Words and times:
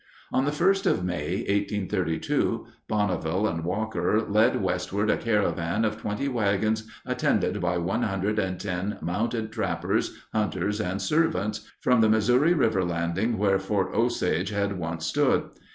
On 0.33 0.45
the 0.45 0.51
first 0.51 0.87
of 0.87 1.05
May, 1.05 1.41
1832, 1.41 2.65
Bonneville 2.87 3.45
and 3.47 3.63
Walker 3.63 4.19
led 4.27 4.59
westward 4.59 5.11
a 5.11 5.17
caravan 5.17 5.85
of 5.85 6.01
twenty 6.01 6.27
wagons 6.27 6.87
attended 7.05 7.61
by 7.61 7.77
one 7.77 8.01
hundred 8.01 8.39
and 8.39 8.59
ten 8.59 8.97
mounted 8.99 9.51
trappers, 9.51 10.17
hunters, 10.33 10.81
and 10.81 10.99
servants 10.99 11.71
from 11.81 12.01
the 12.01 12.09
Missouri 12.09 12.55
River 12.55 12.83
landing 12.83 13.37
where 13.37 13.59
Fort 13.59 13.93
Osage 13.93 14.49
had 14.49 14.79
once 14.79 15.05
stood. 15.05 15.51